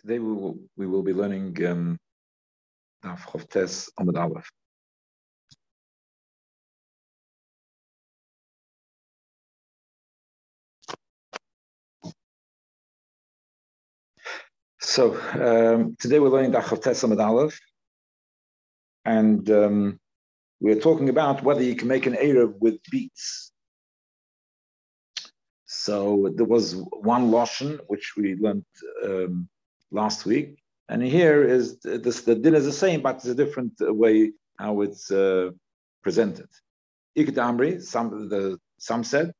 [0.00, 1.98] Today we will, we will be learning um,
[3.02, 4.48] Daf Chavtes Amud Aleph.
[14.80, 17.58] So um, today we're learning Daf Chavtes Amud Aleph,
[19.06, 19.98] and um,
[20.60, 23.50] we're talking about whether you can make an Erev with beets.
[25.64, 28.64] So there was one Lashon, which we learned
[29.02, 29.48] um,
[29.90, 30.58] last week.
[30.88, 34.82] And here is this, the din is the same, but it's a different way how
[34.82, 35.50] it's uh,
[36.02, 36.48] presented.
[37.18, 39.32] Ikit some the some said,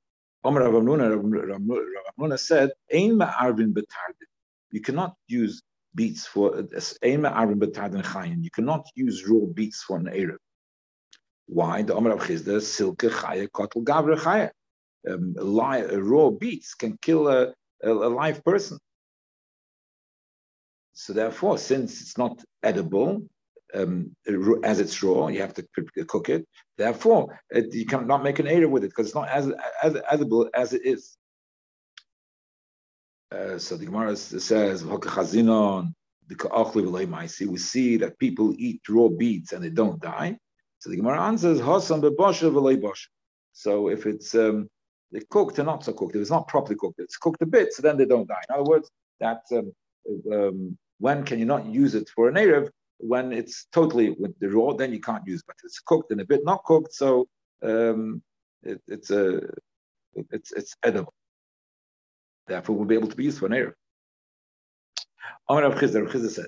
[0.44, 4.30] Omer Rav said, Ein ma'arvin betardin.
[4.70, 5.62] You cannot use
[5.94, 8.42] beets for Ein ma'arvin betardin chayin.
[8.42, 10.38] You cannot use raw beets for an Erev.
[11.46, 11.82] Why?
[11.82, 14.50] The Omer Rav Chisda, silke chaya kotel gavre chaya.
[15.08, 18.78] Um, raw beets can kill a, a, a live person.
[20.98, 23.28] So therefore, since it's not edible,
[23.74, 24.16] um,
[24.64, 25.66] as it's raw, you have to
[26.08, 26.46] cook it.
[26.78, 29.52] Therefore, it, you cannot make an Erev with it because it's not as,
[29.82, 31.18] as edible as it is.
[33.30, 34.82] Uh, so the Gemara says,
[37.46, 40.38] we see that people eat raw beets and they don't die.
[40.78, 41.60] So the Gemara answers,
[43.52, 44.70] So if it's um,
[45.28, 47.82] cooked or not so cooked, if it's not properly cooked, it's cooked a bit, so
[47.82, 48.42] then they don't die.
[48.48, 49.72] In other words, that um,
[50.32, 52.70] um, when can you not use it for an Erev?
[52.98, 55.46] When it's totally with the raw, then you can't use it.
[55.46, 57.28] But it's cooked and a bit not cooked, so
[57.62, 58.22] um,
[58.62, 59.40] it, it's a
[60.14, 61.12] it's it's edible.
[62.46, 63.74] Therefore, it will be able to be used for an Erev.
[65.48, 66.46] Amar Rav Chisda, Chisda said,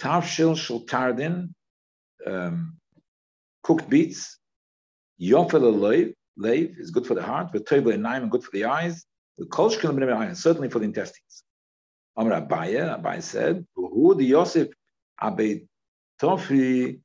[0.00, 1.54] Tavshil shel tardin,
[2.26, 2.76] um,
[3.62, 4.38] cooked beets,
[5.20, 9.04] yofel leiv is good for the heart, but toivel and naim good for the eyes,
[9.38, 11.44] the kolshkin certainly for the intestines.
[12.16, 14.68] Amr Abaye, Abaye said, Who the Yosef
[15.20, 15.66] Abed
[16.20, 17.00] Tofri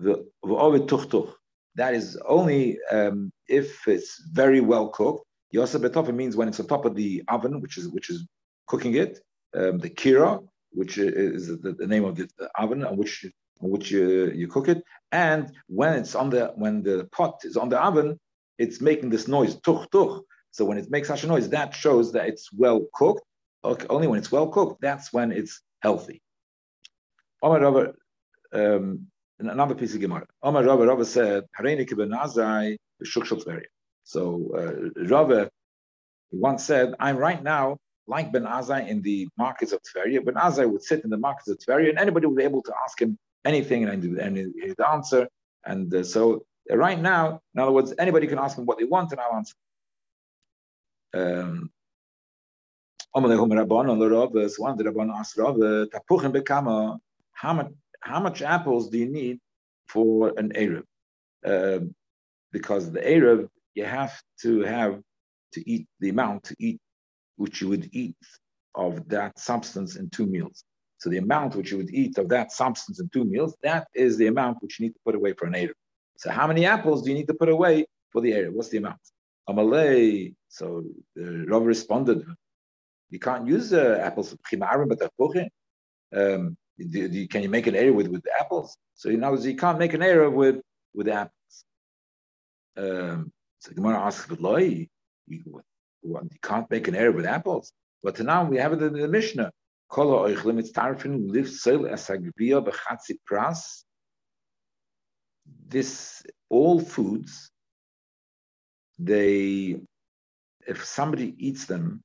[0.00, 1.32] tuchtuch.
[1.76, 5.24] That is only um, if it's very well cooked.
[5.52, 8.26] Yosef Betofi means when it's on top of the oven, which is which is
[8.66, 9.20] cooking it.
[9.54, 13.24] Um, the kira, which is the, the name of the, the, oven on which
[13.60, 17.56] on which you, you cook it, and when it's on the when the pot is
[17.56, 18.18] on the oven,
[18.58, 20.22] it's making this noise tuch tuch.
[20.52, 23.22] So when it makes such a noise, that shows that it's well cooked
[23.64, 26.22] okay, only when it's well cooked, that's when it's healthy.
[28.52, 29.06] Um,
[29.38, 30.26] another piece of Gemara.
[30.42, 31.44] Omar Rava, Rava said,
[34.04, 35.50] So uh, Rava
[36.32, 40.24] once said, I'm right now like Ben Azai in the markets of Tveria.
[40.24, 42.72] Ben Azai would sit in the markets of Tveria and anybody would be able to
[42.84, 45.28] ask him anything and, and he'd answer.
[45.64, 48.84] And uh, so uh, right now, in other words, anybody can ask him what they
[48.84, 49.54] want and I'll answer.
[51.14, 51.70] Um,
[53.14, 53.20] how
[57.52, 59.40] much, how much apples do you need
[59.88, 60.84] for an Erev?
[61.44, 61.86] Uh,
[62.52, 64.12] because the Erev, you have
[64.42, 65.00] to have
[65.52, 66.78] to eat the amount to eat
[67.36, 68.16] which you would eat
[68.74, 70.64] of that substance in two meals.
[70.98, 74.18] So the amount which you would eat of that substance in two meals, that is
[74.18, 75.72] the amount which you need to put away for an Erev.
[76.18, 78.52] So how many apples do you need to put away for the Erev?
[78.52, 79.00] What's the amount?
[79.48, 80.34] Amalei.
[80.48, 80.84] So
[81.16, 82.24] the Rav responded,
[83.10, 84.36] you can't use uh, apples.
[86.16, 88.76] Um, do, do, can you make an error with, with apples?
[88.94, 90.60] So in other words, you can't make an error with
[90.94, 91.64] with apples.
[92.76, 94.88] Um, so Gemara asks, but loy,
[95.26, 95.62] you,
[96.02, 97.72] you can't make an error with apples.
[98.02, 99.52] But now we have it in the Mishnah.
[105.68, 107.50] This all foods,
[108.98, 109.80] they
[110.66, 112.02] if somebody eats them,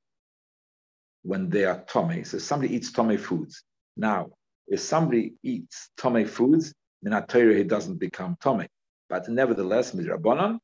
[1.26, 2.24] when they are tummy.
[2.24, 3.64] So somebody eats tummy foods.
[3.98, 4.30] Now,
[4.68, 8.68] if somebody eats tummy foods, Torah he doesn't become tummy.
[9.10, 10.60] But nevertheless, midrabanan,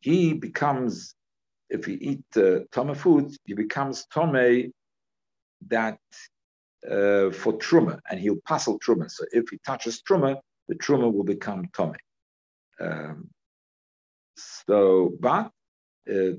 [0.00, 1.14] he becomes,
[1.70, 4.72] if he eat uh, tummy foods, he becomes tummy
[5.68, 5.98] that
[6.86, 9.10] uh, for truma, and he'll passel truma.
[9.10, 10.36] So if he touches truma,
[10.68, 11.98] the truma will become tummy.
[12.78, 13.30] Um,
[14.36, 15.50] so, but
[16.10, 16.36] uh,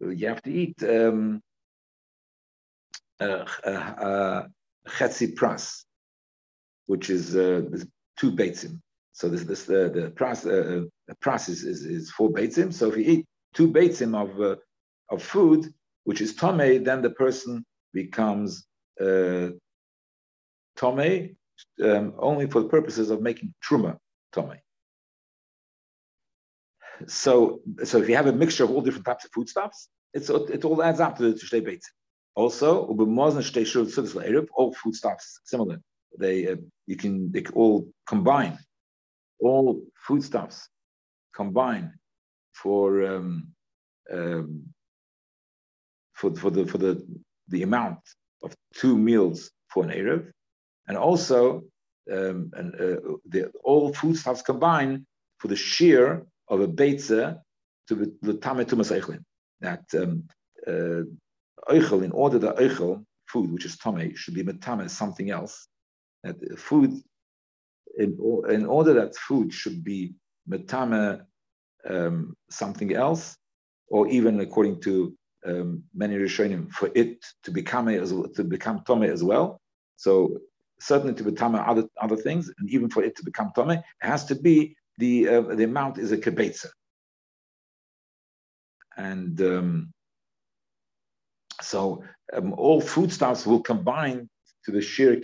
[0.00, 1.40] you have to eat um,
[3.20, 4.48] chetzi
[5.34, 5.84] pras,
[6.86, 7.34] which is
[8.16, 8.80] two beitzim.
[9.12, 10.86] So this, this the the pras, uh,
[11.22, 12.72] pras is, is, is four beitzim.
[12.72, 14.56] So if you eat two beitzim of uh,
[15.08, 15.72] of food,
[16.04, 18.66] which is tome, then the person becomes
[19.00, 19.50] uh,
[20.76, 21.36] tome
[21.82, 23.96] um, only for the purposes of making truma
[24.32, 24.58] tome.
[27.06, 30.64] So, so if you have a mixture of all different types of foodstuffs, it's it
[30.64, 31.90] all adds up to the shtei beitzim.
[32.36, 32.84] Also,
[34.56, 35.80] all foodstuffs similar.
[36.18, 36.56] They uh,
[36.86, 38.58] you can they all combine.
[39.40, 40.68] All foodstuffs
[41.34, 41.92] combine
[42.54, 43.48] for um,
[44.12, 44.66] um,
[46.14, 47.06] for for the for the
[47.48, 48.00] the amount
[48.42, 50.30] of two meals for an erev,
[50.88, 51.62] and also
[52.12, 53.00] um, and uh,
[53.30, 55.06] the all foodstuffs combine
[55.38, 57.40] for the shear of a beitza
[57.88, 59.24] to the tametumas eichlin.
[59.60, 60.24] That um,
[60.66, 61.04] uh,
[61.68, 65.68] eichel, in order that eichel, food, which is tame, should be metame something else.
[66.24, 66.92] That food,
[67.98, 68.18] in,
[68.48, 70.14] in order that food should be
[70.48, 71.24] metame
[71.88, 73.36] um, something else,
[73.88, 75.16] or even according to
[75.46, 79.60] um, many Rishonim, for it to become as to become tome as well.
[79.96, 80.38] So
[80.80, 84.24] certainly to become other other things, and even for it to become tome, it has
[84.26, 86.68] to be the uh, the amount is a kibetza.
[88.96, 89.92] And um,
[91.60, 94.28] so um, all foodstuffs will combine
[94.64, 95.22] to the shir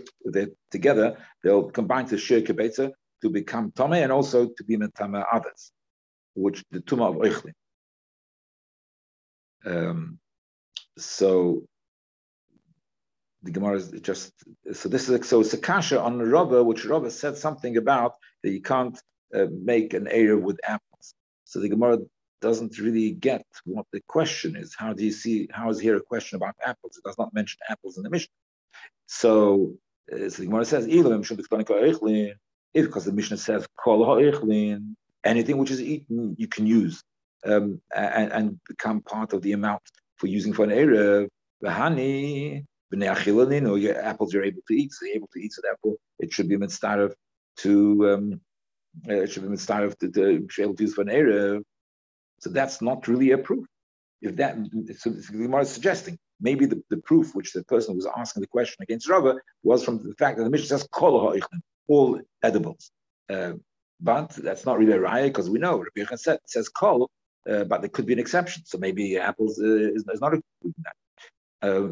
[0.71, 1.17] together.
[1.43, 2.93] They'll combine to shir kibetza
[3.23, 5.73] to become tome and also to be metame others,
[6.35, 7.53] which the tuma of oichlin.
[9.65, 10.19] Um,
[10.99, 11.63] so
[13.43, 14.33] the Gemara is just
[14.73, 18.15] so this is so it's a kasha on the Rava, which Rava said something about
[18.43, 18.99] that you can't
[19.35, 21.15] uh, make an Erev with apples.
[21.45, 21.99] So the Gemara
[22.43, 24.75] doesn't really get what the question is.
[24.77, 25.49] How do you see?
[25.51, 26.99] How is here a question about apples?
[26.99, 28.35] It does not mention apples in the Mishnah.
[29.07, 29.75] So,
[30.13, 30.87] uh, so the Gemara says,
[32.75, 33.67] if because the Mishnah says
[35.25, 37.03] anything which is eaten you can use
[37.47, 39.83] um, and, and, become part of the amount
[40.17, 41.29] for using for an.
[41.61, 42.65] The honey,
[43.67, 45.53] or your apples you're able to eat, so you're able to eat.
[45.53, 47.15] So therefore, it should be mitzvah
[47.59, 48.41] to um,
[49.09, 51.63] uh, it should be mitzvah to, to be able to use for an Erev.
[52.43, 53.65] So that's not really a proof.
[54.21, 54.57] If that,
[54.99, 58.49] so the Gemara is suggesting maybe the, the proof which the person was asking the
[58.49, 61.39] question against Rava was from the fact that the Mishnah says kol
[61.89, 62.91] all edibles.
[63.31, 63.53] Uh,
[64.01, 67.09] but that's not really a raya because we know Rabbi Yechon said says kol,
[67.49, 68.65] uh, but there could be an exception.
[68.67, 70.97] So maybe apples uh, is, is, not included in that.
[71.63, 71.89] Uh,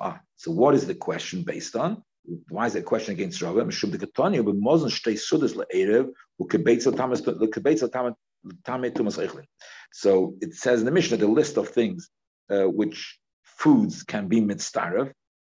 [0.00, 2.02] ah, so what is the question based on?
[2.48, 3.64] Why is that question against Rava?
[3.64, 9.44] Mishum the Ketanya, but sudas le'erev, u'kebeitzel tamas tumas eichlin.
[9.92, 12.08] So it says in the Mishnah the list of things
[12.50, 15.12] uh, which foods can be mitzvah.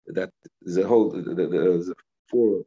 [0.08, 0.30] That
[0.76, 1.94] a whole the, the, the,
[2.30, 2.62] four,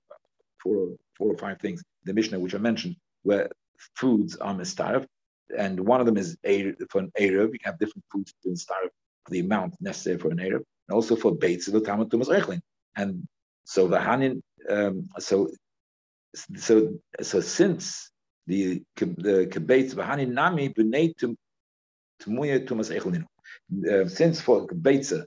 [0.61, 3.49] four, four or five things the Mishnah which I mentioned where
[3.95, 5.05] foods are mitzvah,
[5.57, 6.37] and one of them is
[6.89, 7.53] for an erev.
[7.53, 8.89] You have different foods to mitzvah
[9.29, 12.61] the amount necessary for an erev, and also for beitzel tamei tumas eichlin.
[12.95, 13.27] And
[13.69, 15.47] so the Hanin, um, so
[16.55, 18.09] so so since
[18.47, 21.13] the the kibetz v'hanin nami b'nei
[22.19, 23.25] tumuya tumas echlin.
[23.87, 25.23] Uh, since for kibetza,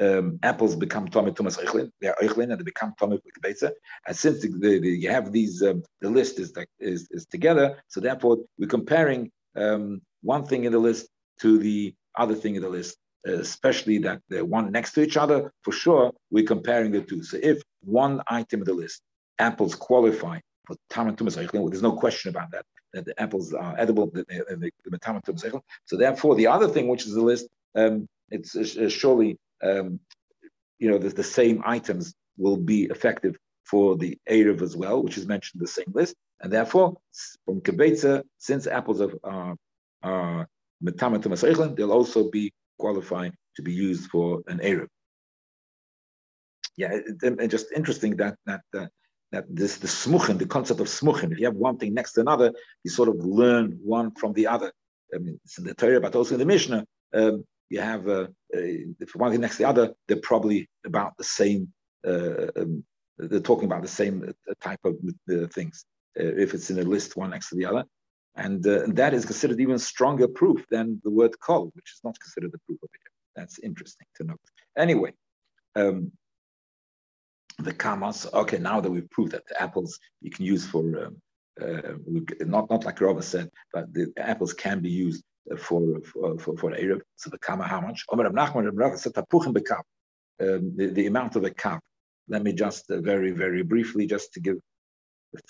[0.00, 3.70] um, apples become tummy tumas echlin, they are echlin and they become tummy kibetza.
[4.06, 7.82] And since the, the, the, you have these, um, the list is, is is together,
[7.88, 11.06] so therefore we're comparing um, one thing in the list
[11.40, 15.52] to the other thing in the list especially that the one next to each other,
[15.62, 17.22] for sure, we're comparing the two.
[17.22, 19.02] So if one item of the list,
[19.38, 24.10] apples qualify for Tam and there's no question about that, that the apples are edible,
[24.10, 28.06] the, the, the Tam and So therefore, the other thing, which is the list, um,
[28.30, 30.00] it's uh, surely, um,
[30.78, 35.18] you know, the, the, same items will be effective for the Erev as well, which
[35.18, 36.14] is mentioned in the same list.
[36.40, 36.96] And therefore,
[37.44, 39.56] from Kebetza, since apples are, are,
[40.02, 40.46] are
[40.80, 44.88] they'll also be qualify to be used for an Erev.
[46.76, 48.86] Yeah, it, just interesting that that uh,
[49.32, 51.32] that this the smuchen, the concept of smuchen.
[51.32, 52.52] If you have one thing next to another,
[52.84, 54.72] you sort of learn one from the other.
[55.14, 56.84] I mean, it's in the Torah, but also in the Mishnah.
[57.12, 58.60] Um, you have uh, uh,
[59.14, 61.72] one thing next to the other, they're probably about the same.
[62.06, 62.84] Uh, um,
[63.18, 64.94] they're talking about the same uh, type of
[65.30, 65.84] uh, things.
[66.14, 67.84] if it's in a list, one next to the other,
[68.44, 72.18] and, uh, that is considered even stronger proof than the word kol, which is not
[72.20, 73.00] considered the proof of it.
[73.36, 74.40] That's interesting to note.
[74.76, 75.12] Anyway,
[75.76, 76.12] um,
[77.58, 78.26] the kamas.
[78.32, 81.16] Okay, now that we've proved that the apples you can use for um,
[81.60, 81.94] uh,
[82.40, 85.24] not not like Rava said, but the apples can be used
[85.58, 87.00] for for for, for Erev.
[87.16, 88.04] So the kama how much?
[90.40, 91.80] Um, the, the amount of a cup.
[92.28, 94.58] Let me just uh, very very briefly just to give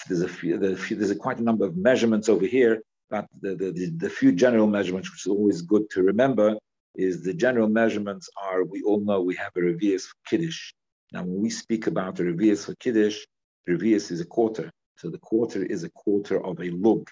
[0.08, 3.90] there's a few, there's a quite a number of measurements over here, but the, the,
[3.97, 6.56] the, few general measurements, which is always good to remember,
[6.94, 10.73] is the general measurements are, we all know we have a revius for Kiddush.
[11.12, 13.25] Now, when we speak about a revius for Kiddush,
[13.68, 14.70] revius is a quarter.
[14.97, 17.08] So the quarter is a quarter of a lug.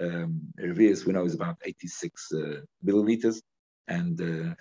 [0.00, 2.38] um, Revius, we know, is about 86 uh,
[2.84, 3.40] milliliters,
[3.88, 4.54] and uh,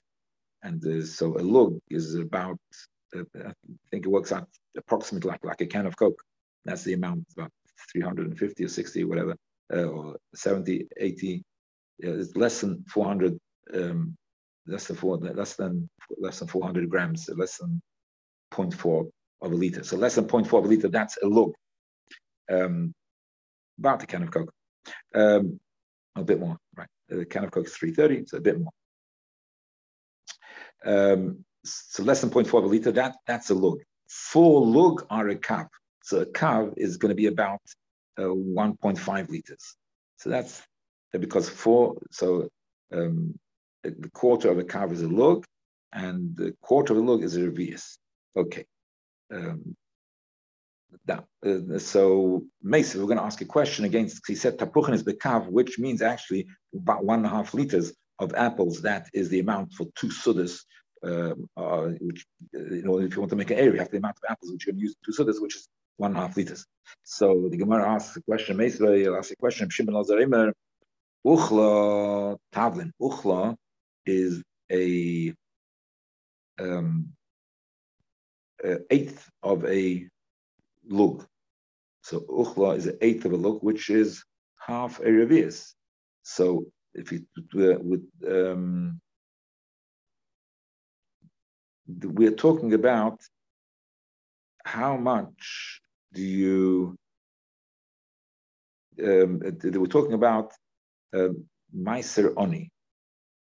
[0.64, 2.60] and uh, so a lug is about,
[3.16, 3.54] uh, I
[3.90, 6.22] think it works out approximately like, like a can of Coke.
[6.66, 7.52] That's the amount, about
[7.92, 9.36] 350 or 60, whatever,
[9.74, 11.44] uh, or 70, 80.
[12.00, 13.38] it's less than 400,
[13.74, 14.16] um,
[14.68, 15.90] less than four, less than
[16.20, 17.82] less than 400 grams, less than
[18.54, 19.10] 0.4
[19.42, 19.84] of a liter.
[19.84, 21.54] So less than 0.4 of a liter, that's a lug.
[22.50, 22.94] Um,
[23.80, 24.54] about a can of Coke.
[25.16, 25.60] Um,
[26.16, 26.88] a bit more, right?
[27.10, 28.72] A can of Coke is 330, so a bit more.
[30.86, 33.80] Um, so less than 0.4 of a liter, that, that's a lug.
[34.08, 35.68] Four lug are a kav.
[36.04, 37.62] So a kav is going to be about
[38.18, 39.76] uh, 1.5 liters.
[40.18, 40.62] So that's
[41.12, 42.48] because four, so
[42.94, 43.38] um,
[43.84, 45.46] the quarter of a kav is a lug,
[45.94, 47.98] and the quarter of a lug is a revius.
[48.36, 48.66] Okay.
[49.34, 49.76] Um,
[51.10, 55.48] uh, so Mason, we're going to ask a question against, he said tapuchin is bekav,
[55.48, 58.82] which means actually about one and a half liters of apples.
[58.82, 60.60] That is the amount for two sudas,
[61.04, 63.92] um, uh, which, uh, you know, if you want to make an Erev, you have
[63.92, 65.68] the amount of apples which you're going to use two sudas, which is
[65.98, 66.66] one and a half liters.
[67.04, 70.52] So the Gemara asks a question, Mason asks a question, Shimon Lazarimer,
[71.26, 72.92] Uchla Tavlin.
[73.02, 73.56] Uchla
[74.06, 75.34] is a
[76.60, 77.14] um,
[78.90, 80.08] eighth of a
[80.88, 81.26] lug.
[82.04, 84.24] So uchla is an eighth of a lug, which is
[84.58, 85.74] half a revius.
[86.24, 89.00] So if you uh, with um,
[91.88, 93.22] we're talking about
[94.66, 95.82] how much
[96.14, 96.96] do you
[99.02, 100.52] um, we're talking about
[101.14, 102.70] um, Meiser Oni.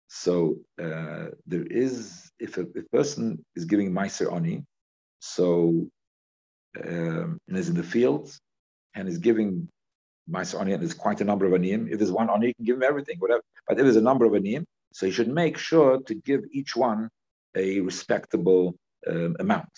[0.07, 4.65] So uh, there is, if a, a, person is giving Meiser Oni,
[5.19, 5.87] so
[6.83, 8.39] um, and is in the fields
[8.95, 9.69] and is giving
[10.29, 11.91] Meiser Oni, and there's quite a number of Aniyim.
[11.91, 13.41] If there's one Ani, you can give him everything, whatever.
[13.67, 16.75] But if there's a number of Aniyim, so you should make sure to give each
[16.75, 17.09] one
[17.55, 18.75] a respectable
[19.07, 19.69] um, amount.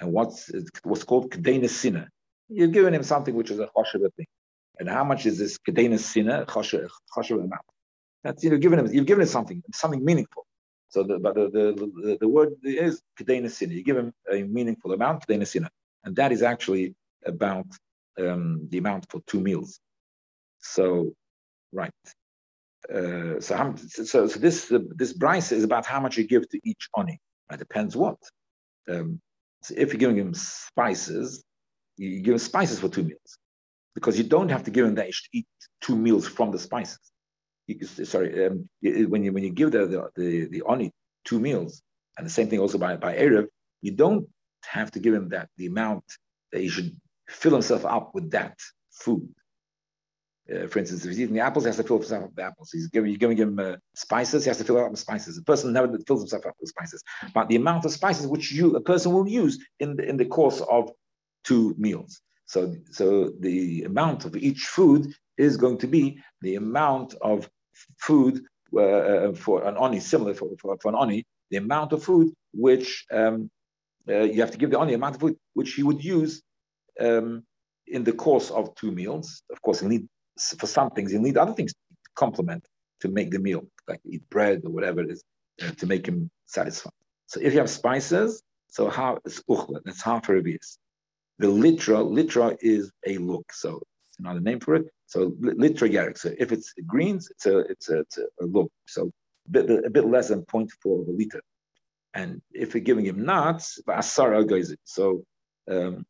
[0.00, 0.50] And what's
[0.82, 2.08] what's called Kedena Sina.
[2.48, 4.26] You're giving him something which is a choshev thing.
[4.78, 6.90] And how much is this Kedena Sina, choshev
[7.30, 7.62] amount?
[8.24, 10.46] That's you know, giving him, you've given him something, something meaningful.
[10.88, 13.74] So, the, but the, the, the, the word is kedena sina.
[13.74, 15.68] You give him a meaningful amount, kedena sina,
[16.04, 16.94] and that is actually
[17.26, 17.66] about
[18.18, 19.80] um, the amount for two meals.
[20.60, 21.12] So,
[21.72, 21.90] right.
[22.92, 26.48] Uh, so, how, so, so this uh, this price is about how much you give
[26.48, 27.18] to each oni.
[27.50, 28.18] It depends what.
[28.88, 29.20] Um,
[29.64, 31.42] so if you're giving him spices,
[31.96, 33.38] you give him spices for two meals,
[33.94, 35.46] because you don't have to give him that to eat
[35.80, 36.98] two meals from the spices
[37.66, 40.92] you, sorry, um, when you when you give the the the, the oni
[41.24, 41.82] two meals,
[42.16, 43.46] and the same thing also by by erev,
[43.82, 44.28] you don't
[44.64, 46.04] have to give him that the amount
[46.52, 46.96] that he should
[47.28, 48.58] fill himself up with that
[48.90, 49.28] food.
[50.52, 52.44] Uh, for instance, if he's eating the apples, he has to fill himself up with
[52.44, 52.70] apples.
[52.70, 55.38] He's giving, giving him uh, spices, he has to fill up with spices.
[55.38, 57.02] A person never fills himself up with spices.
[57.32, 60.26] But the amount of spices which you a person will use in the, in the
[60.26, 60.90] course of
[61.44, 62.20] two meals.
[62.46, 67.48] So, so the amount of each food is going to be the amount of
[67.98, 68.42] food
[68.74, 72.32] uh, uh, for an oni, similar for, for, for, an oni, the amount of food
[72.52, 73.50] which um,
[74.08, 76.42] uh, you have to give the oni amount of food which he would use
[77.00, 77.44] um,
[77.86, 79.42] in the course of two meals.
[79.50, 80.06] Of course, he'll need
[80.38, 81.78] for some things, he'll need other things to
[82.14, 82.66] complement
[83.00, 85.22] to make the meal, like eat bread or whatever it is,
[85.62, 86.92] uh, to make him satisfied.
[87.26, 90.78] So if you have spices, so how it's uchla, that's half revius.
[91.38, 94.86] The litra, litra is a look, so it's another name for it.
[95.06, 96.18] So litra yarik.
[96.18, 98.70] So if it's greens, it's a it's a, it's a, look.
[98.86, 99.10] So
[99.46, 101.42] a bit, a bit less than 0.4 of a liter.
[102.14, 103.80] And if you're giving him nuts,
[104.84, 105.24] So
[105.70, 106.06] um,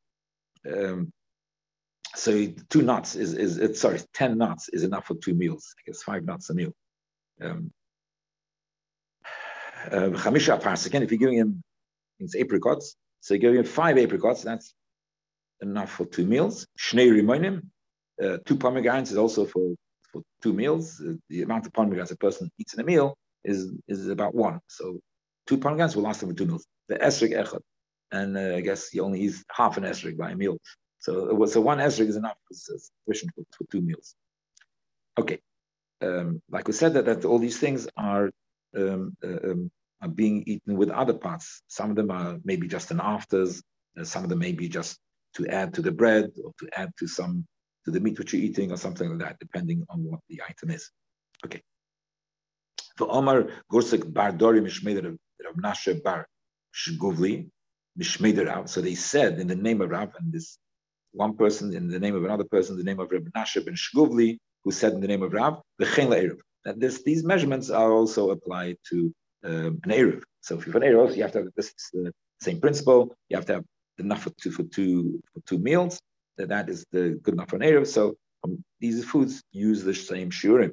[0.70, 1.12] um,
[2.14, 5.74] so two nuts is is sorry, ten nuts is enough for two meals.
[5.78, 6.72] I guess five nuts a meal.
[7.42, 7.70] Um,
[9.92, 11.62] uh, again, if you're giving him
[12.20, 14.74] it's apricots, so you're giving him five apricots, that's
[15.60, 16.66] enough for two meals.
[16.78, 17.62] Shnei rimonim,
[18.22, 19.74] uh, two pomegranates is also for,
[20.12, 21.00] for two meals.
[21.00, 24.60] Uh, the amount of pomegranates a person eats in a meal is, is about one.
[24.68, 25.00] So
[25.46, 26.66] two pomegranates will last him for two meals.
[26.88, 27.60] The esrig echad.
[28.12, 30.58] And uh, I guess he only eats half an esrig by a meal.
[31.04, 32.38] So, so one esrig is enough.
[32.50, 34.14] It's sufficient for, for two meals.
[35.18, 35.38] Okay.
[36.00, 38.30] Um, like we said, that, that all these things are,
[38.74, 39.70] um, uh, um,
[40.00, 41.60] are being eaten with other parts.
[41.68, 43.62] Some of them are maybe just an afters.
[43.98, 44.98] Uh, some of them may be just
[45.36, 47.46] to add to the bread or to add to some
[47.84, 50.70] to the meat which you're eating or something like that, depending on what the item
[50.70, 50.90] is.
[51.44, 51.60] Okay.
[52.96, 56.26] For Omar Gursik Bar Dori Rav Bar.
[58.66, 60.58] So they said in the name of Rav, and this
[61.14, 64.36] one person in the name of another person, the name of Rav Nashe ben Shguvli,
[64.64, 66.38] who said in the name of Rav, the Chen Erev.
[66.76, 69.12] This, these measurements are also applied to
[69.44, 70.22] um, an Erev.
[70.40, 73.14] So if you have an Erev, you have to have this the same principle.
[73.28, 73.64] You have to have
[73.98, 76.00] enough for two, for two, for two meals.
[76.36, 77.86] That, that is the good enough for an Erev.
[77.86, 80.72] So um, these foods use the same shurim.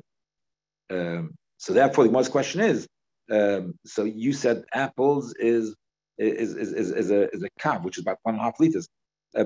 [0.90, 2.88] Um, so therefore, the most question is,
[3.30, 5.76] um, so you said apples is
[6.18, 8.60] is is, is, is a is a cup, which is about one and a half
[8.60, 8.88] liters.
[9.36, 9.46] Uh,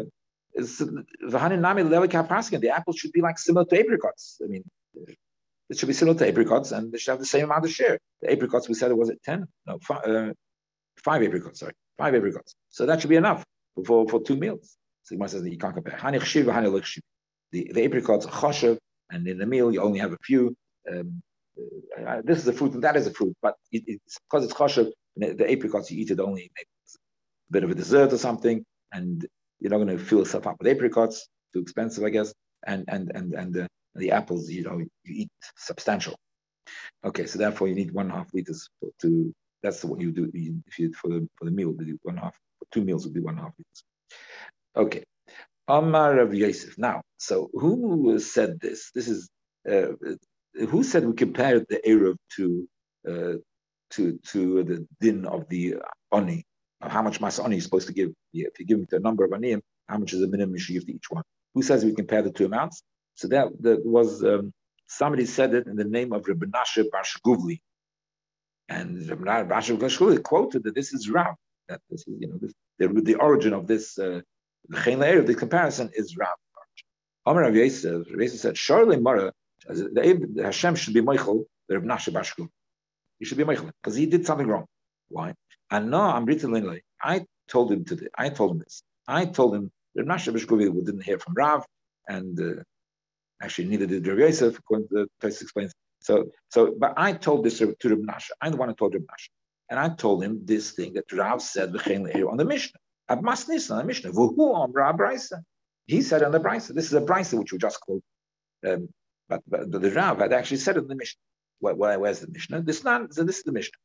[2.62, 4.42] the apples should be like similar to apricots.
[4.44, 4.64] I mean,
[5.70, 8.00] it should be similar to apricots, and they should have the same amount of share.
[8.22, 10.34] The apricots, we said it was at ten, no, five, uh,
[11.04, 11.60] five apricots.
[11.60, 12.56] Sorry, five apricots.
[12.70, 13.44] So that should be enough
[13.86, 14.78] for for two meals.
[15.04, 15.98] So he says that you can't compare.
[17.52, 18.78] The the apricots are choshev,
[19.12, 20.56] and in the meal you only have a few.
[20.92, 21.22] Um,
[22.06, 24.54] uh, this is a fruit and that is a fruit, but it, it's because it's
[24.54, 24.92] choshev.
[25.16, 26.68] The apricots you eat it only maybe
[27.50, 29.26] a bit of a dessert or something, and
[29.66, 31.28] you're not going to fill yourself up with apricots.
[31.52, 32.32] Too expensive, I guess.
[32.68, 36.16] And and and and the, the apples, you know, you eat substantial.
[37.04, 38.70] Okay, so therefore you need one and a half liters
[39.02, 39.34] to.
[39.64, 40.30] That's what you do
[40.68, 41.74] if you for the for the meal.
[41.80, 42.38] You one half.
[42.60, 43.84] For two meals would be one and a half liters.
[44.76, 45.04] Okay.
[45.68, 46.78] Amar of Yosef.
[46.78, 48.92] Now, so who said this?
[48.94, 49.30] This is
[49.68, 49.94] uh,
[50.70, 52.68] who said we compared the Erev to
[53.10, 53.38] uh,
[53.94, 55.78] to to the din of the
[56.12, 56.44] oni,
[56.90, 58.12] how much masa oni is supposed to give.
[58.34, 60.74] If you give it a number of aniyim, how much is the minimum you should
[60.74, 61.24] give to each one?
[61.54, 62.84] Who says we compare the two amounts?
[63.16, 64.54] So that, that was um,
[64.88, 67.60] somebody said it in the name of Rabbi Nashe Bashguvli.
[68.68, 69.24] And Rabbi
[69.54, 71.36] Nashe Bashguvli quoted that this is Rav.
[71.70, 74.22] That this is, you know, this, the, the origin of this, uh,
[74.68, 76.30] the the comparison is Rav.
[77.26, 79.32] Amar Rav Yosef, Rav Yosef said, Surely Mara,
[79.68, 82.50] the Hashem should be Michael, the Rabbi Nashe Bashguvli.
[83.20, 84.66] He should be Michael, because he did something wrong.
[85.08, 85.34] Why?
[85.76, 88.82] And no, I'm like I told him to I told him this.
[89.10, 91.66] I told him that Nashe Bishkovi didn't hear from Rav,
[92.08, 92.62] and uh,
[93.44, 95.74] actually neither did Rav Yosef, according to the text explains.
[96.00, 98.30] So, so, but I told this to Rav Nashe.
[98.42, 99.28] I'm the one who told Rav Nashe.
[99.70, 102.80] And I told him this thing that Rav said on the Mishnah.
[103.10, 104.12] Abmas on the Mishnah.
[104.12, 105.42] On Rav Brisa?
[105.88, 106.74] He said on the Brisa.
[106.74, 108.04] This is a Brisa which we just quote.
[108.66, 108.88] Um,
[109.28, 111.20] but, but, the Rav had actually said in the Mishnah.
[111.60, 112.62] Where, where, where's the Mishnah?
[112.62, 113.80] This, this is the Mishnah.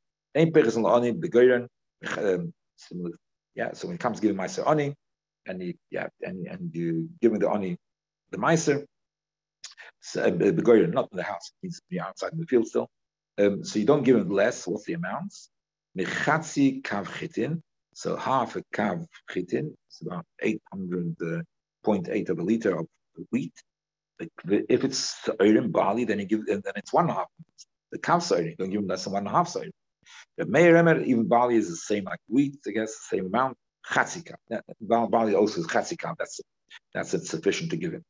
[2.03, 4.95] Yeah, so when it comes to giving Meiser Oni,
[5.47, 7.77] and you, yeah, and, and you give me the Oni
[8.31, 8.85] the Meiser,
[10.01, 12.89] so, uh, not in the house, it needs to be outside in the field still.
[13.39, 14.67] Um, so you don't give him less.
[14.67, 15.51] What's the amounts?
[15.99, 17.63] Mechatzi kav chitin.
[17.95, 21.45] So half a kav chitin, it's about 800.8
[21.85, 22.87] uh, of a liter of
[23.31, 23.53] wheat.
[24.19, 27.27] If it's iron barley, then you give, then it's one and a half.
[27.93, 29.71] The kav you don't give him less than one and a half side.
[30.37, 33.57] The Meir Emer, even barley is the same like wheat, I guess, the same amount.
[33.91, 34.35] Chatzika.
[34.81, 36.15] Barley also is chatzika.
[36.19, 36.41] That's
[36.95, 38.05] that's it, sufficient to give him.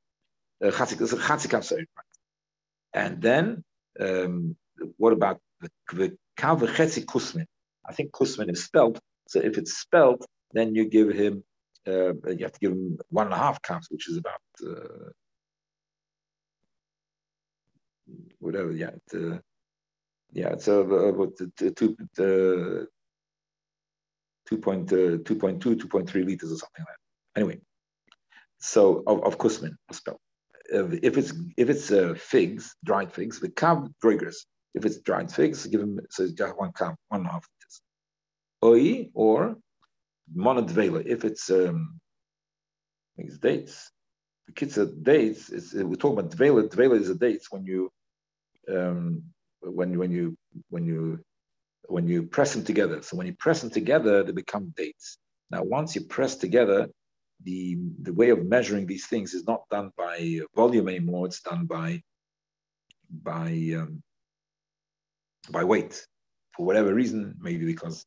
[0.63, 1.87] Uh, chatzika sorry.
[2.93, 3.65] And then
[3.99, 4.57] um,
[4.97, 5.41] what about
[5.93, 7.47] the, kav chetzi kusmin?
[7.89, 8.99] I think kusmin is spelled.
[9.29, 11.45] So if it's spelled, then you give him
[11.87, 15.11] uh, you have to give him one and a half cups, which is about uh,
[18.39, 18.73] whatever.
[18.73, 19.39] Yeah, uh,
[20.33, 22.87] yeah, so about two, uh,
[24.51, 27.41] 2.2, 2.3 liters or something like that.
[27.41, 27.61] Anyway,
[28.59, 30.21] so of, of kusmin, spell.
[30.71, 34.37] if it's if it's uh, figs, dried figs, the kav droigers.
[34.75, 37.83] If it's dried figs, give them so just one kav, one and a half liters.
[38.63, 39.57] Oi or
[40.37, 41.05] monodvela.
[41.07, 42.01] If it's um,
[43.17, 43.91] it's dates.
[44.47, 45.51] The kids are dates.
[45.51, 46.69] It's, we're talking about dvela.
[46.69, 47.91] Dvela is a dates when you
[48.69, 49.23] um,
[49.61, 50.37] when when you
[50.69, 51.21] when you
[51.87, 53.03] when you press them together.
[53.03, 55.19] So when you press them together, they become dates.
[55.51, 56.89] Now, once you press together,
[57.43, 61.27] the the way of measuring these things is not done by volume anymore.
[61.27, 62.03] It's done by
[63.11, 64.03] by um,
[65.51, 66.07] by weight
[66.57, 68.05] for whatever reason, maybe because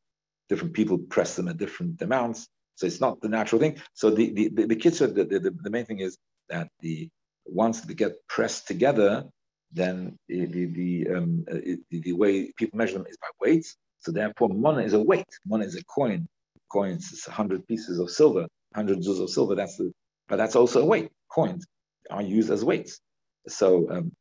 [0.50, 2.48] different people press them at different amounts.
[2.76, 3.82] So it's not the natural thing.
[3.94, 6.18] So the the the, the kitzur, the, the, the main thing is
[6.50, 7.10] that the
[7.46, 9.26] once they get pressed together,
[9.74, 11.56] then the, the, um, uh,
[11.90, 13.76] the, the, way people measure them is by weights.
[14.00, 15.26] So therefore, mana is a weight.
[15.46, 16.28] Mana is a coin.
[16.72, 19.56] Coins is 100 pieces of silver, 100 zuz of silver.
[19.56, 19.92] That's the,
[20.28, 21.10] but that's also a weight.
[21.32, 21.66] Coins
[22.10, 23.00] are used as weights.
[23.48, 24.12] So, um,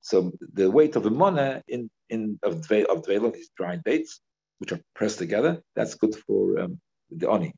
[0.00, 4.20] so the weight of a mana in in of dve, of these dried dates,
[4.58, 6.78] which are pressed together, that's good for um,
[7.10, 7.52] the oni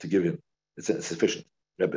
[0.00, 0.38] to give him.
[0.76, 1.46] It's, sufficient.
[1.78, 1.90] less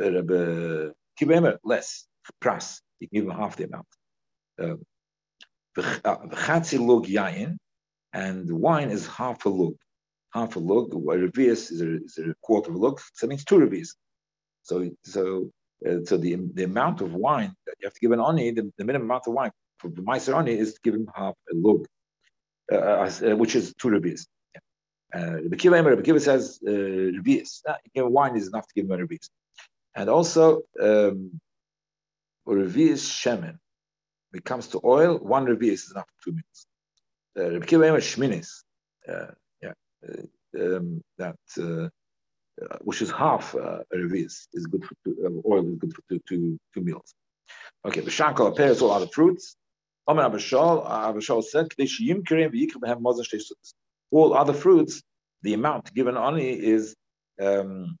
[2.42, 2.80] pras.
[3.00, 3.86] You can give him half the amount.
[4.60, 4.82] Um,
[5.76, 7.56] V'chatzi lug yayin,
[8.12, 9.74] and wine is half a lug.
[10.32, 13.30] Half a lug, a revius is a, is a quarter of a lug, so it
[13.30, 13.90] means two revius.
[14.62, 15.50] So, so,
[15.86, 18.72] uh, so the, the amount of wine that you have to give an oni, the,
[18.78, 21.54] the minimum amount of wine for the Meiser oni is to give him half a
[21.54, 21.86] lug,
[22.72, 23.94] uh, uh, which is two.
[23.94, 27.62] Uh, the Kiva Emer, Kiva says uh, revius.
[27.68, 27.76] Uh,
[28.08, 29.28] wine is enough to give him a revius.
[29.94, 31.40] And also, um,
[32.46, 33.58] rubies shemen.
[34.34, 36.66] When it comes to oil, one revius is enough for two minutes.
[37.38, 38.64] Uh, Rabbi Kiva shminis.
[39.08, 39.26] Uh,
[39.62, 39.74] yeah,
[40.08, 41.88] uh, um, that uh,
[42.80, 46.20] which is half uh, a revis, is good for two, oil is good for two,
[46.28, 47.14] two, two meals.
[47.84, 49.54] Okay, the shankal pairs all other fruits.
[50.08, 51.68] Omer Abba Shaul, Abishal said,
[54.10, 55.02] all other fruits,
[55.42, 56.96] the amount given only is
[57.40, 57.96] um,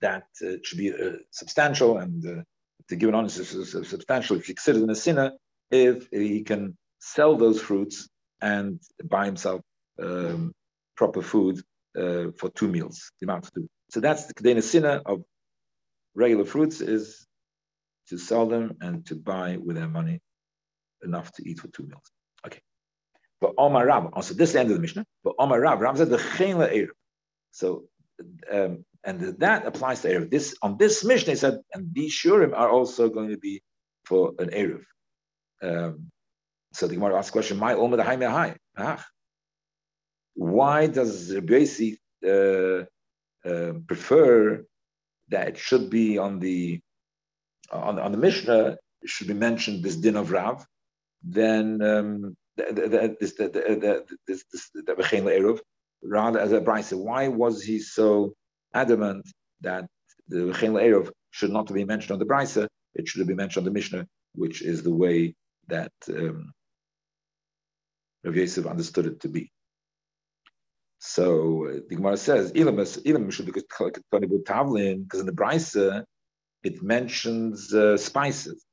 [0.00, 2.46] that uh, should be uh, substantial and
[2.88, 5.32] to give an honest substantial if you consider in a sinner
[5.70, 8.08] if he can sell those fruits
[8.40, 9.60] and buy himself
[10.02, 10.52] um,
[10.96, 11.60] proper food
[11.96, 13.68] uh, for two meals, the amount of two.
[13.90, 15.22] So that's the kedena sinna of
[16.14, 17.26] regular fruits is
[18.08, 20.20] to sell them and to buy with their money
[21.02, 22.10] enough to eat for two meals.
[22.46, 22.60] Okay.
[23.40, 25.96] But Omar Rab, also this is the end of the Mishnah, but Omar Rab, Rab
[25.96, 26.88] said the Erev.
[27.52, 27.84] So,
[28.52, 30.30] um, and that applies to Erev.
[30.30, 33.62] This, on this Mishnah, he said, and these Shurim are also going to be
[34.04, 34.84] for an Erev.
[35.62, 36.10] Um,
[36.72, 39.04] so the Gemara asks the question, my Omer the Ah,
[40.34, 42.84] why does Rebbeisi uh,
[43.48, 44.64] uh, prefer
[45.30, 46.80] that it should be on the
[47.72, 50.64] on, on the Mishnah should be mentioned this din of Rav,
[51.22, 54.94] then um, this the the this this the
[56.02, 56.96] rather as a brisa.
[56.96, 58.34] Why was he so
[58.74, 59.26] adamant
[59.60, 59.86] that
[60.28, 62.68] the V'chein Erev should not be mentioned on the brisa?
[62.94, 65.34] It should be mentioned on the Mishnah, which is the way
[65.68, 66.52] that um,
[68.24, 69.50] Rav Yosef understood it to be.
[70.98, 76.04] So uh, the Gemara says, even should be because in the Brisa
[76.64, 78.64] it mentions uh, spices.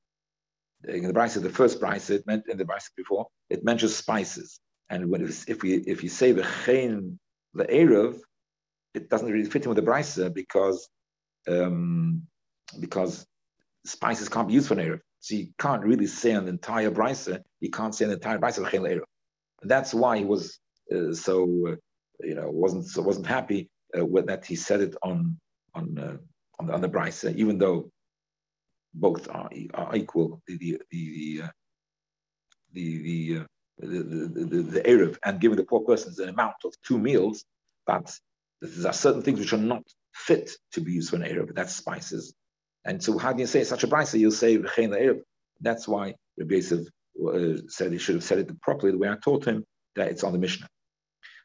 [0.88, 4.60] In the Brisa, the first Brisa, it meant in the Brisa before, it mentions spices.
[4.89, 7.19] And when if we if you say the chen
[7.56, 8.19] erev,
[8.93, 10.88] it doesn't really fit in with the Brisa because
[11.48, 12.24] um,
[12.80, 13.26] because
[13.86, 15.00] spices can't be used for erev.
[15.19, 17.41] So you can't really say an entire brisa.
[17.60, 19.04] You can't say an entire brisa chen erev.
[19.63, 20.60] That's why he was
[20.93, 21.76] uh, so uh,
[22.21, 25.38] you know, wasn't wasn't happy uh, with that he said it on
[25.74, 26.17] on uh,
[26.60, 27.89] on the on the brisa, even though
[28.93, 30.41] both are, are equal.
[30.48, 31.48] The the the uh,
[32.74, 33.45] the the, uh,
[33.80, 37.46] the, the, the, the Erev and giving the poor persons an amount of two meals,
[37.86, 38.12] but
[38.62, 39.84] there are certain things which are not
[40.14, 42.34] fit to be used for an Erev, that's spices.
[42.86, 44.20] And so how do you say such a brisa?
[44.20, 44.58] You'll say.
[45.62, 46.88] That's why Rabbi Yosef
[47.26, 49.64] uh, said he should have said it properly the way I taught him,
[49.96, 50.68] that it's on the Mishnah.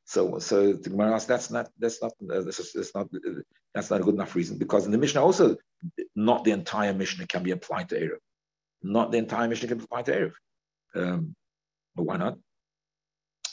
[0.04, 3.40] So, so the Gemara asks, that's not, that's not, uh, that's, that's not, uh,
[3.74, 5.56] that's not a good enough reason because in the Mishnah also,
[6.16, 8.18] not the entire Mishnah can be applied to Erev.
[8.82, 10.32] Not the entire Mishnah can be applied to Erev.
[10.96, 11.36] Um,
[11.94, 12.38] but why not?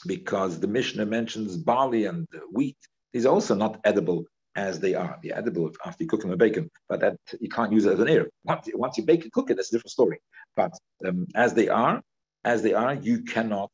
[0.06, 2.78] Because the Mishnah mentions barley and wheat.
[3.14, 5.20] These are also not edible as they are.
[5.22, 7.94] They're edible after you cook them and bake them, but that you can't use it
[7.94, 8.28] as an Erev.
[8.44, 10.20] Once, once you bake and cook it, that's a different story.
[10.56, 10.74] But
[11.06, 12.02] um, as they are,
[12.44, 13.72] as they are, you cannot,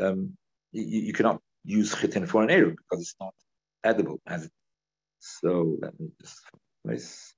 [0.00, 0.36] um,
[0.72, 3.34] you, you cannot use chitin for an Eruv because it's not
[3.84, 4.52] edible as it.
[5.18, 6.40] So let me just
[6.84, 7.34] place.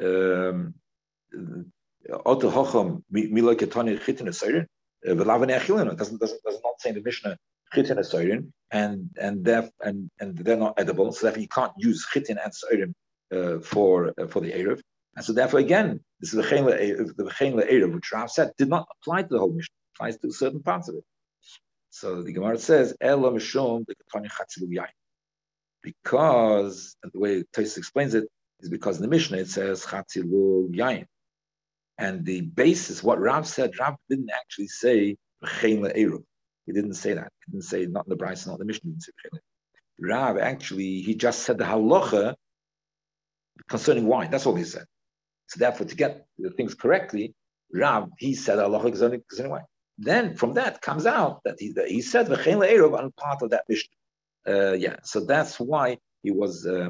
[0.00, 0.74] Um,
[2.08, 4.66] Oto Hocham Mila Ketani Chitin Asirin,
[5.06, 5.92] uh, Velavane Achilin.
[5.92, 7.36] It doesn't doesn't does not say in the Mishnah
[7.74, 11.12] Chitin Asirin, and and therefore and and they're not edible.
[11.12, 12.94] So therefore you can't use Chitin and Asirin
[13.32, 14.80] uh, for uh, for the Erev.
[15.16, 19.22] And so therefore again, this is the V'chein Erev, which Rav said did not apply
[19.22, 21.04] to the whole Mishnah applies to certain parts of it.
[21.90, 23.84] So the Gemara says, Ela Mishum
[25.82, 28.28] because the way Tais explains it
[28.60, 31.06] is because in the Mishnah it says Chatzilu Yain.
[32.00, 37.32] And the basis, what Rav said, Rav didn't actually say He didn't say that.
[37.46, 38.92] He didn't say not in the Brisa, not in the Mishnah.
[40.00, 42.34] Rav actually, he just said the halacha
[43.68, 44.30] concerning wine.
[44.30, 44.86] That's all he said.
[45.48, 47.34] So therefore, to get the things correctly,
[47.72, 48.90] Rav, he said halacha
[49.28, 49.64] concerning wine
[50.00, 53.50] then from that comes out that he, that he said v'chein le'erov on part of
[53.50, 53.96] that Mishnah.
[54.48, 56.88] Uh, yeah, so that's why he was uh,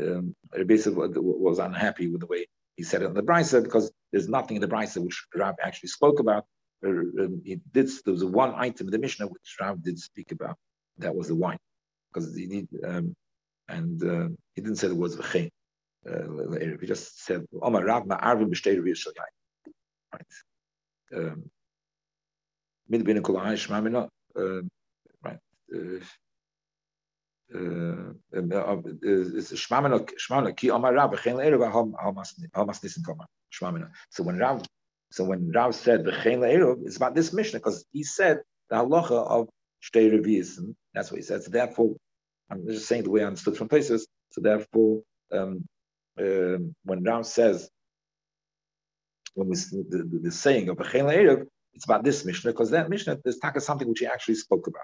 [0.00, 4.56] um, was unhappy with the way he said it in the Brisa because there's nothing
[4.56, 6.44] in the Brisa which Rab actually spoke about.
[6.84, 10.32] Uh, um, he did there was one item in the Mishnah which Rab did speak
[10.32, 10.56] about.
[10.98, 11.58] That was the wine
[12.12, 13.14] because he need um,
[13.68, 15.50] and uh, he didn't say the words v'chein.
[16.08, 18.80] Uh, he just said Omar Rab ma'arvim b'shtei
[20.12, 20.32] Right.
[21.14, 21.50] Um,
[22.88, 24.08] mit bin kol ein schmamina
[25.22, 25.38] right
[25.74, 26.04] uh,
[27.52, 28.48] So when
[34.38, 34.66] Rav
[35.12, 39.48] so when Rav said it's about this Mishnah because he said the halacha of
[39.82, 40.58] Shtei Revi'is,
[40.92, 41.44] that's what he said.
[41.44, 41.94] So therefore,
[42.50, 44.08] I'm just saying the way I understood from places.
[44.30, 45.64] So therefore, um,
[46.16, 47.70] when Rav says
[49.34, 53.18] when we the, the, the saying of le'eruv, it's about this Mishnah because that Mishnah
[53.24, 54.82] is something which he actually spoke about.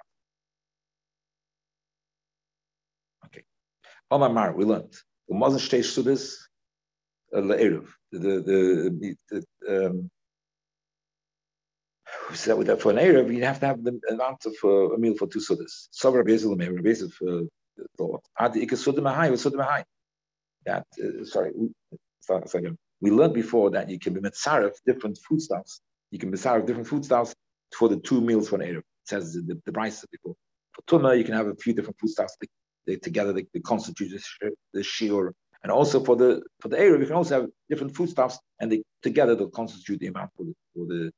[4.13, 4.95] Omar Mar, we learned.
[5.31, 6.37] Umazon shtei sudas
[7.33, 7.89] le'eruv.
[8.11, 10.11] The the the um,
[12.35, 14.99] said with that for an eruv, you have to have the amount of uh, a
[14.99, 15.89] meal for two sudas.
[15.91, 17.47] So Rabbi Yezel Meir, Rabbi Yezel uh,
[17.97, 18.23] thought.
[18.39, 19.85] Ad ikah sudah mahai, was sudah mahai.
[20.67, 21.71] That uh, sorry, we,
[22.21, 25.81] sorry, we learned before that you can be mitzaref different foodstuffs.
[26.11, 27.35] You can be mitzaref different foodstuffs
[27.75, 28.79] for the two meals for an eruv.
[28.81, 30.35] It says the, the, the Brisa before.
[30.73, 32.37] For tuna, you can have a few different foodstuffs
[32.87, 34.11] they together they, they constitute
[34.73, 35.33] the, shiur.
[35.63, 38.83] And also for the for the Erev, we can also have different foodstuffs, and they
[39.03, 41.13] together they'll constitute the amount for the for the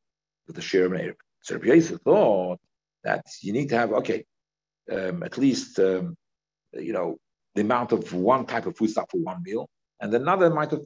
[0.46, 1.14] for the shiur and Erev.
[1.42, 2.58] So Rabbi Yosef thought
[3.04, 4.24] that you need to have okay,
[4.92, 6.14] um, at least um,
[6.74, 7.16] you know
[7.54, 9.68] the amount of one type of foodstuff for one meal,
[10.00, 10.80] and another amount of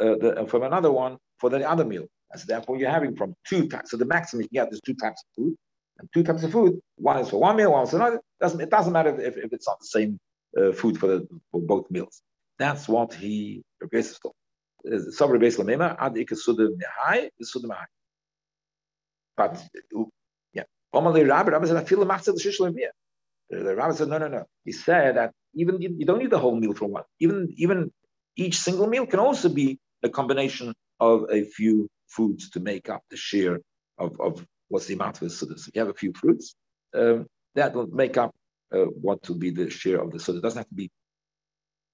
[0.00, 2.06] uh, the, from another one for the other meal.
[2.32, 3.90] And so therefore you're having from two types.
[3.90, 5.56] So the maximum you can get is two types of food,
[5.98, 6.80] and two types of food.
[6.96, 8.20] One is for one meal, one is for another.
[8.40, 10.18] Doesn't it doesn't matter if, if it's not the same
[10.58, 12.22] uh, food for the for both meals.
[12.58, 14.30] That's what he replaces to.
[19.36, 19.62] But
[20.52, 22.90] yeah, Omali Rabbi said I feel the the
[23.50, 24.44] The Rabbi said no no no.
[24.64, 27.04] He said that even you, you don't need the whole meal for one.
[27.20, 27.92] Even even
[28.36, 33.02] each single meal can also be a combination of a few foods to make up
[33.10, 33.60] the share
[33.98, 35.68] of, of what's the amount of the sudas.
[35.68, 36.56] If you have a few fruits,
[37.00, 38.32] um, that will make up
[38.74, 40.38] uh, what will be the share of the suda.
[40.38, 40.90] It doesn't have to be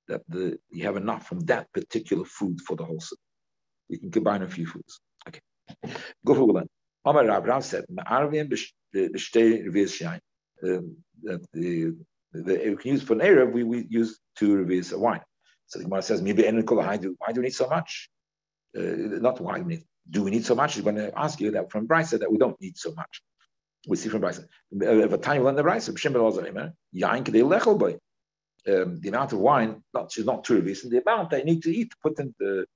[0.08, 3.20] that the you have enough from that particular food for the whole suda.
[3.90, 4.92] You can combine a few foods.
[5.28, 5.42] Okay.
[6.24, 6.68] Go for one.
[7.04, 8.46] Omar Rav said, "Ma'arvim
[8.94, 9.52] b'shtei
[9.98, 10.20] shayin."
[10.66, 11.70] Um, that the
[12.32, 15.24] the we can use for an Erev, we, we use two revius of wine.
[15.66, 18.08] So the Gemara says, "Maybe why do we need so much?
[18.78, 20.74] Uh, not why we need do we need so much?
[20.74, 23.22] He's going to ask you that from Brisa that we don't need so much.
[23.86, 24.46] We see from Brisa.
[24.72, 25.92] If a time learn the Brisa,
[28.68, 31.74] um, the amount of wine, not is not true and the amount they need to
[31.74, 32.66] eat, put in the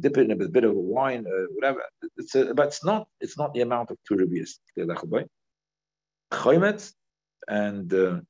[0.00, 1.82] dip it in a bit of wine, uh, whatever.
[2.16, 4.58] It's a, but it's not it's not the amount of two revius.
[7.46, 8.20] and uh,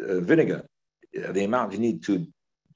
[0.01, 0.67] uh, vinegar,
[1.17, 2.27] uh, the amount you need to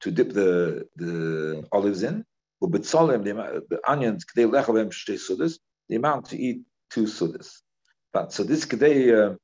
[0.01, 2.25] to dip the the olives in.
[2.63, 7.49] Ubetzolim, the, the onions, kedei lechavem shtei sudas, the amount to eat two sudas.
[8.13, 9.37] But so this kedei, uh,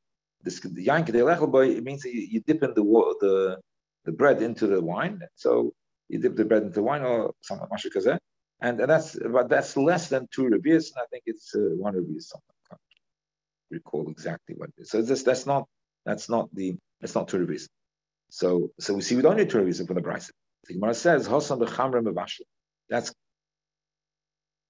[0.43, 2.85] this yain lechavboy, it means you, you dip in the
[3.21, 3.59] the
[4.05, 5.21] the bread into the wine.
[5.35, 5.73] So
[6.09, 8.21] you dip the bread into wine or something, mashikazeh and,
[8.61, 10.91] and that's but that's less than two revius.
[10.95, 12.55] And I think it's uh, one review something.
[12.65, 12.81] I can't
[13.71, 14.91] recall exactly what it is.
[14.91, 15.69] So this that's not
[16.05, 17.69] that's not the that's not two revius.
[18.31, 20.31] So so we see we don't need two revius for the Brisa.
[20.67, 21.61] The Gemara says Hosan
[22.91, 23.15] That's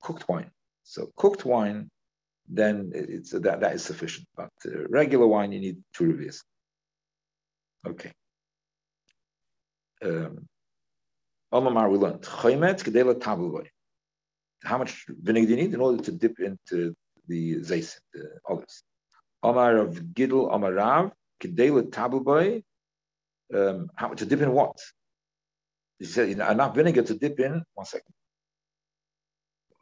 [0.03, 0.51] cooked wine.
[0.85, 1.91] So cooked wine,
[2.49, 4.27] then it's that that is sufficient.
[4.37, 6.43] But uh, regular wine, you need two revius.
[7.87, 8.13] Okay.
[10.05, 10.47] Um,
[11.51, 12.23] Omar we learned
[14.65, 16.95] how much vinegar do you need in order to dip into
[17.27, 18.83] the zayis, the olives?
[19.43, 22.63] Omar of Gidl, Omar Rav, Kedela Tabuboy,
[23.55, 24.77] um, how to dip in what?
[25.99, 27.63] He said, enough vinegar to dip in.
[27.75, 28.13] One second.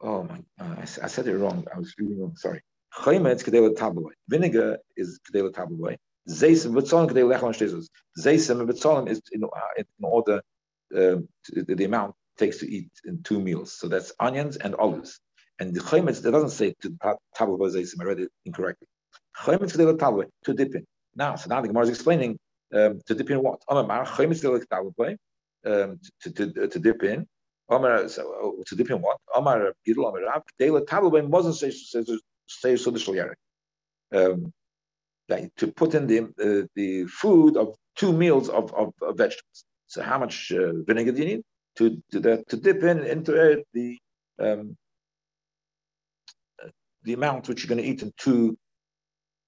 [0.01, 1.67] Oh my, uh, I, I, said it wrong.
[1.75, 2.37] I was reading wrong.
[2.37, 2.63] Sorry.
[2.99, 4.13] Chaymetz Kedela Tabuboy.
[4.29, 5.97] Vinegar is Kedela Tabuboy.
[6.29, 7.87] Zaysim Vitzolim Kedela Lechon Shtezos.
[8.19, 10.43] Zaysim and Vitzolim is in, uh, in order,
[10.95, 11.17] uh,
[11.51, 13.73] the, the amount takes to eat in two meals.
[13.73, 15.21] So that's onions and olives.
[15.59, 16.97] And the chaymetz, it doesn't say to
[17.35, 18.89] tabel I read it incorrectly.
[19.43, 19.73] Chaymetz
[20.45, 20.85] to dip in.
[21.15, 22.39] Now, so now the Gemara is explaining
[22.75, 23.61] um, to dip in what?
[25.67, 27.27] Um, to, to, to dip in.
[27.69, 29.17] Omar, so, oh, to dip in what?
[29.35, 31.71] Omar Gidl, Omar Rav, Dela Tabel wasn't say
[32.47, 33.35] say so the
[34.13, 34.53] um,
[35.57, 39.65] to put in the uh, the food of two meals of, of, of vegetables.
[39.89, 41.43] So how much uh, vinegar do you need?
[41.77, 43.99] To to, to dip in into it the
[44.39, 44.77] um,
[47.05, 48.59] the amount which you're going to eat in two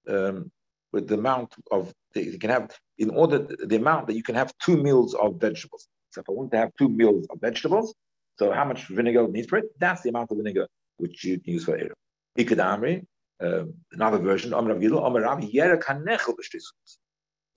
[0.07, 0.51] um,
[0.91, 4.51] with the amount of you can have in order the amount that you can have
[4.57, 5.87] two meals of vegetables.
[6.11, 7.93] So if I want to have two meals of vegetables,
[8.39, 9.65] so how much vinegar needs for it?
[9.77, 11.91] That's the amount of vinegar which you can use for Erev.
[12.37, 13.05] Ikadamri,
[13.41, 15.51] um, another version, Amr Avgilu, Amr Ravi,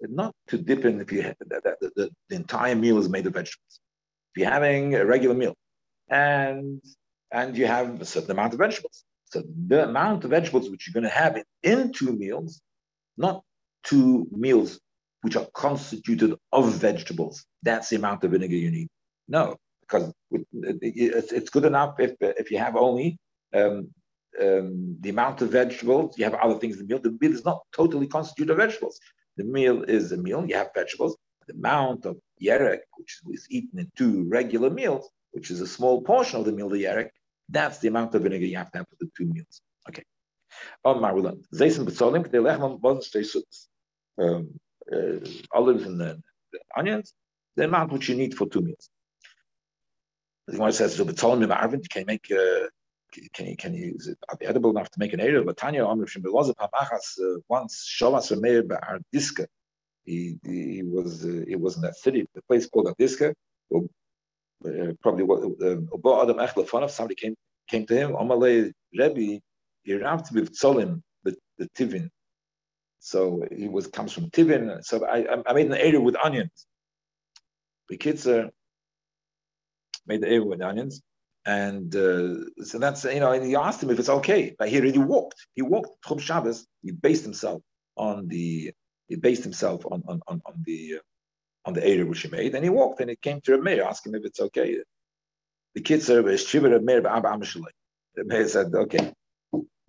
[0.03, 1.35] Not to dip in if you the,
[1.81, 3.81] the, the, the entire meal is made of vegetables.
[4.37, 5.55] You're having a regular meal
[6.09, 6.81] and
[7.33, 9.05] and you have a certain amount of vegetables.
[9.25, 12.61] So the amount of vegetables which you're going to have in, in two meals,
[13.17, 13.43] not
[13.83, 14.79] two meals
[15.23, 17.45] which are constituted of vegetables.
[17.63, 18.89] That's the amount of vinegar you need.
[19.29, 23.19] No, because it's good enough if if you have only
[23.55, 23.89] um,
[24.41, 26.19] um, the amount of vegetables.
[26.19, 27.03] You have other things in the meal.
[27.03, 28.99] The meal is not totally constituted of vegetables.
[29.37, 30.45] The meal is a meal.
[30.47, 31.17] You have vegetables.
[31.55, 36.41] Amount of yerek, which is eaten in two regular meals, which is a small portion
[36.41, 37.11] of the meal, the yerek,
[37.49, 39.61] that's the amount of vinegar you have to have for the two meals.
[39.89, 40.05] Okay.
[40.85, 41.05] Um,
[44.93, 45.19] uh,
[45.53, 46.21] olives and the,
[46.53, 47.15] the, onions,
[47.57, 48.89] the amount which you need for two meals.
[50.47, 52.69] The Gemara says, so can you make, uh,
[53.35, 55.47] can you, can you, is it edible enough to make an erev?
[55.47, 55.95] But Tanya, uh,
[57.49, 59.47] once, Shavas Remeir Ba'ar Diska,
[60.05, 63.35] he, he was, uh, he was in that city, the place called Adiska,
[63.75, 67.35] uh, probably what uh, Adam Echlefanav, somebody came
[67.69, 69.41] came to him, Amalei Rebbe,
[69.83, 72.09] he raved with Tzolim, the, the Tivin.
[73.01, 74.85] So he was comes from Tivin.
[74.85, 76.67] So I, I made an erev with onions.
[77.89, 78.49] The kids uh,
[80.07, 81.03] made the erev with onions.
[81.45, 84.55] And uh, so that's, you know, and he asked him if it's okay.
[84.57, 85.45] But he already walked.
[85.55, 86.65] He walked Tchum Shabbos.
[86.83, 87.63] He based himself
[87.97, 88.73] on the,
[89.13, 92.55] he based himself on, on, on, on the, uh, on the erev which he made,
[92.55, 94.79] and he walked, and he came to the Meir, asking him if it's okay.
[95.75, 99.13] The kid said, "Shiva Meir The Meir said, "Okay,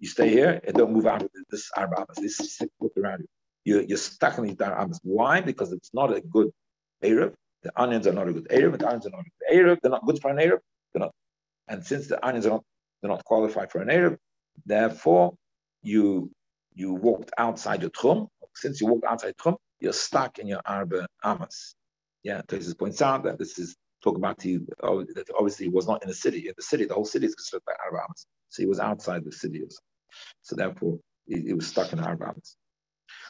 [0.04, 3.28] you stay here and don't move out of this arba This is sick around you.
[3.66, 5.00] You're, you're stuck in these amas.
[5.04, 5.40] Why?
[5.40, 6.52] Because it's not a good
[7.02, 7.34] erev.
[7.64, 8.78] The onions are not a good erev.
[8.78, 9.78] The onions are not a good erev.
[9.82, 10.60] They're not good for an erev.
[10.92, 11.14] They're not.
[11.70, 12.64] And since the onions are not,
[13.02, 14.18] they're not qualified for an erev,
[14.66, 15.36] therefore
[15.82, 16.32] you
[16.76, 18.28] you walked outside your tchum.
[18.56, 21.76] Since you walk outside tchum, you're stuck in your Arba Amas.
[22.24, 25.88] Yeah, Tosfos points out that this is talking about he oh, that obviously he was
[25.88, 26.48] not in the city.
[26.48, 28.26] In the city, the whole city is considered by Arba Amas.
[28.50, 29.62] So he was outside the city.
[30.42, 32.56] So therefore, he, he was stuck in Arba Amas.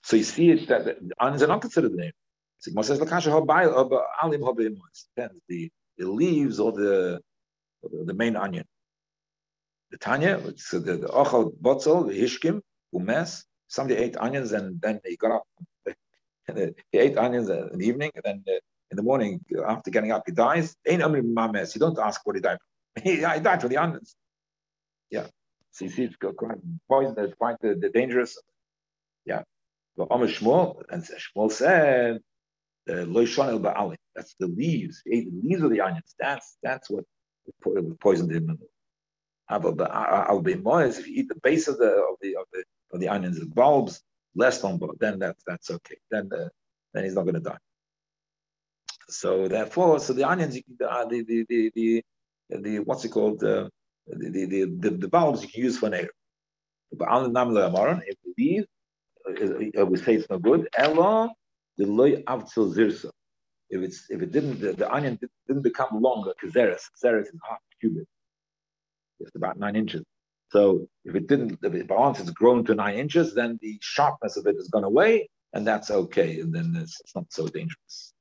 [0.03, 2.11] So you see it that the onions are not considered the name.
[2.59, 4.41] Sigma says Alim
[5.15, 7.19] Depends the the leaves or the
[8.05, 8.65] the main onion.
[9.91, 12.61] The Tanya, so the, Ochel Botzel, the Hishkim,
[12.95, 15.43] Umes, somebody ate onions and then he got up
[16.91, 18.59] he ate onions in the evening, and then uh,
[18.91, 20.75] in the morning, after getting up, he dies.
[20.87, 21.73] Ain't only mames.
[21.73, 22.57] You don't ask what he died
[23.03, 24.15] he, died from the onions.
[25.09, 25.27] Yeah.
[25.71, 28.37] So you see, it's quite poisonous, quite the, the dangerous.
[29.25, 29.43] Yeah.
[29.97, 32.19] But Amr Shmuel, and Shmuel said,
[32.87, 35.01] "Loishon el That's the leaves.
[35.05, 36.13] He ate the leaves of the onions.
[36.19, 37.05] That's that's what
[37.99, 38.59] poisoned him.
[39.49, 39.63] If
[41.07, 44.01] you eat the base of the of the of the, of the onions, the bulbs,
[44.35, 45.97] less on board, then that's that's okay.
[46.11, 46.49] Then uh,
[46.93, 47.57] then he's not going to die.
[49.09, 52.03] So therefore, so the onions, the the the the,
[52.49, 53.43] the, the what's it called?
[53.43, 53.69] Uh,
[54.07, 55.89] the, the, the, the, the bulbs you can use for.
[55.89, 56.09] But
[56.91, 58.65] the namla amaran, if we leave,
[59.79, 60.67] uh, we say it's no good.
[60.77, 61.31] Ella
[61.77, 63.09] the loy avtzil zirsa.
[63.69, 67.59] If it's if it didn't the, the onion didn't become longer, kazeres, kazeres is half
[67.81, 68.07] cubit.
[69.19, 70.03] It's about nine inches.
[70.53, 74.37] So if it didn't, if it, once it's grown to nine inches, then the sharpness
[74.37, 78.12] of it has gone away, and that's okay, and then it's, it's not so dangerous.